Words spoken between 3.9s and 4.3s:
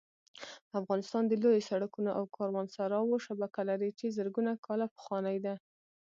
چې